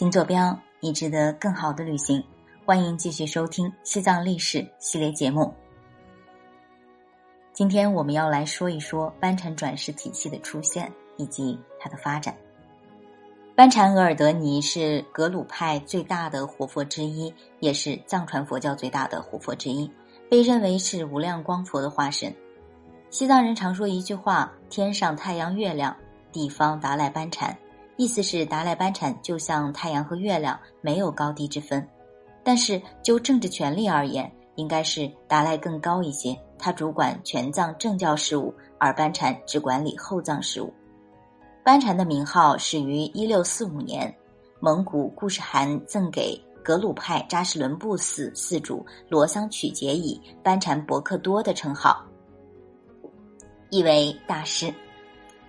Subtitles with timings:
[0.00, 2.24] 新坐标，你值得更好的旅行。
[2.64, 5.52] 欢迎继续收听西藏历史系列节目。
[7.52, 12.34] 今天我们要来说一说班禅转世体系的出现以及它的发展。
[13.54, 19.92] 班禅额尔德尼是格鲁派最大的活佛之一，也是藏传佛教最大的活佛之一，
[20.30, 22.34] 被认为是无量光佛的化身。
[23.10, 25.94] 西藏人常说一句话：“天上太阳月亮，
[26.32, 27.54] 地方达赖班禅。”
[28.00, 31.86] 意思是达赖班禅就像太阳和月亮，没有高低之分。
[32.42, 40.72] 但是就政治权力而言，应该是达赖更高一些，他主管全藏政教事务，而班禅只管理后藏事务。
[41.62, 44.10] 班禅的名号始于一六四五年，
[44.60, 52.02] 蒙古固始汗赠给格鲁派扎什伦布寺寺主罗桑曲杰以班禅博克多的称号。
[53.68, 54.72] 意为大师。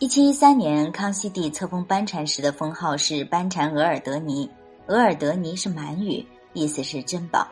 [0.01, 4.49] 一七一三年，康熙帝册封班禅时的封号是班禅额尔德尼，
[4.87, 7.47] 额尔德尼是满语，意思是珍宝。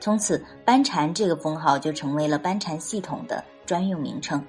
[0.00, 4.42] 从此，班禅这个封号就成为了班禅系统的专用名称。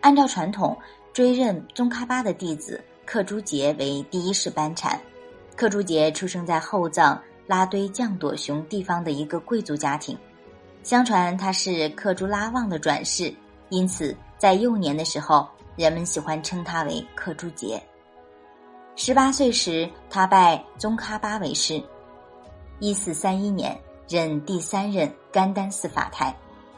[0.00, 0.76] 按照传统，
[1.12, 5.00] 追认宗喀巴的弟子克珠杰为第一世班禅。
[5.54, 10.18] 克珠杰出生在后藏拉堆降朵雄地方的一个贵族家庭，
[10.82, 13.32] 相传他是克珠拉旺的转世，
[13.68, 14.12] 因此。
[14.36, 17.82] 在幼年的时候，人们喜欢称他为克珠杰。
[18.94, 21.82] 十八岁时，他拜宗喀巴为师。
[22.78, 26.36] 一四三一年，任第三任甘丹寺法台，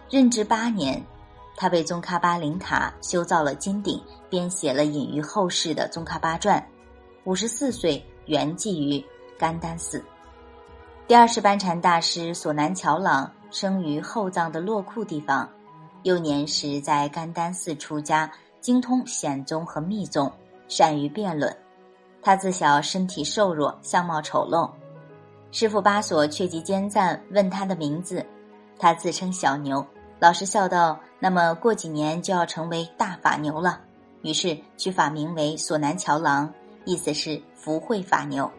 [0.08, 1.02] 任职八年，
[1.56, 6.60] 他为宗喀巴灵塔修造了金顶，编写了隐于后世的《宗喀巴传》。
[7.24, 9.04] 五十四岁，圆寂于
[9.38, 10.04] 甘丹寺。
[11.08, 15.48] 第二世班禅大师索南乔朗生于后藏的洛库地方。
[16.02, 18.30] 幼年时在甘丹寺出家，
[18.64, 20.32] 精通显宗和密宗，
[20.68, 21.54] 善于辩论。
[22.22, 24.70] 他自小身体瘦弱，相貌丑陋。
[25.50, 28.24] 师傅巴索却极坚赞，问他的名字，
[28.78, 29.86] 他自称小牛。
[30.18, 33.82] 老师笑道：“那么过几年就要成为大法牛了。”
[34.24, 36.50] 于是取法名为索南乔郎，
[36.86, 38.50] 意思是福慧法牛。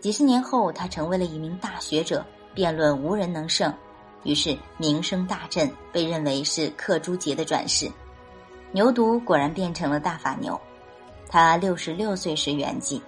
[0.00, 3.70] 几十年后，他成为了一名大学者，辩论无人能胜。
[4.22, 7.86] 于是名声大振，被认为是克珠杰的转世。
[8.72, 10.60] 牛犊果然变成了大法牛。
[11.28, 13.00] 他六十六岁时圆寂。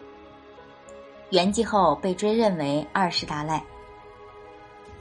[1.30, 3.62] 圆寂后被追认为二世达赖。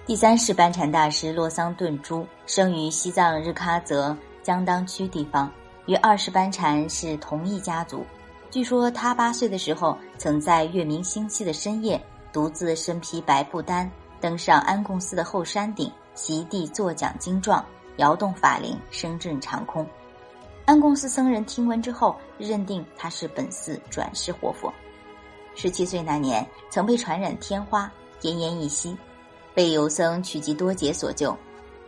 [0.05, 5.51] 第三世班禅大师洛桑顿珠生于西藏日喀则江当区地方，
[5.85, 8.05] 与二世班禅是同一家族。
[8.49, 12.01] 据说他八岁的时候，曾在月明星稀的深夜，
[12.33, 13.89] 独自身披白布单，
[14.19, 15.91] 登上安贡寺的后山顶。
[16.13, 17.63] 席地坐讲经状，
[17.97, 19.87] 摇动法铃，声震长空。
[20.65, 24.71] 安贡寺僧人听闻之后，认定他是本寺转世活佛。
[25.55, 27.91] 十七岁那年，曾被传染天花，
[28.21, 28.95] 奄奄一息，
[29.53, 31.35] 被游僧曲吉多杰所救。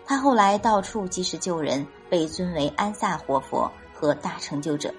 [0.05, 4.93] 他后来到处及时救人，被尊为安萨活佛和大成就者。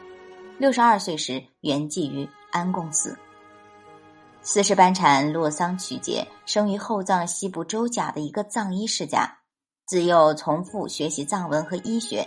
[0.57, 3.15] 六十二岁时圆寂于安贡寺。
[4.41, 9.31] 四世班禅洛桑曲杰生于后藏西部周甲的一个藏医世家，
[9.87, 12.27] 自幼从父学习藏文和医学。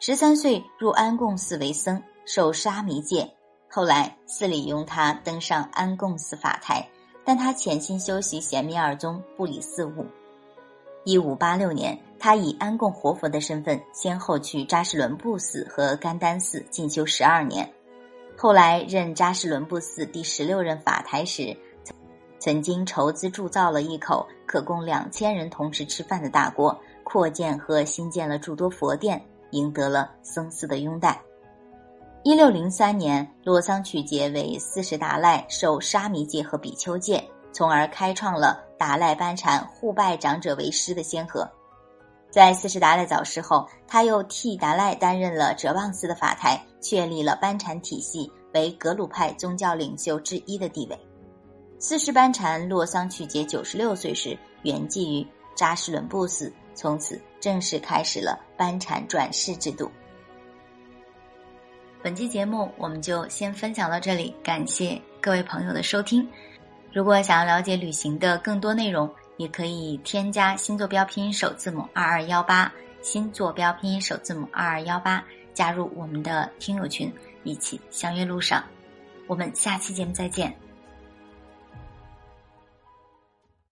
[0.00, 3.28] 十三岁入安贡寺为僧，受沙弥戒。
[3.68, 6.88] 后来寺里拥他登上安贡寺法台，
[7.24, 10.06] 但他潜心修习显密二宗，不理寺务。
[11.04, 17.68] 一五八六年，他以安贡活佛的身份，先后去扎什伦布寺和甘丹寺进修十二年。
[18.36, 21.56] 后来任扎什伦布寺第十六任法台时，
[22.38, 29.20] 曾经筹资铸造了一口可供两千人同时吃饭的大锅，扩建和新建了诸多佛殿，
[29.50, 31.20] 赢得了僧寺的拥戴。
[32.24, 37.22] 一六零三年，洛桑曲杰为四世达赖受沙弥戒和比丘戒，
[37.52, 41.48] 从而开创了达赖班禅互拜长者为师的先河。
[42.30, 50.98] 在四世达赖早逝后，他又替达赖担任了哲旺寺的法台，确立了班禅体系为格鲁派宗教领袖之一的地位。
[51.78, 59.90] 四世班禅洛桑曲杰九十六岁时圆寂于扎什伦布寺，从此正式开始了班禅转世制度。
[62.02, 66.26] 本期节目我们就先分享到这里，感谢各位朋友的收听。
[66.92, 77.12] 如果想要了解旅行的更多内容，也可以添加新坐标拼音首字母二二幺八，新坐标拼音首字母二二幺八，加入我们的听友群，
[77.44, 78.64] 一起相约路上。
[79.26, 80.67] 我们下期节目再见。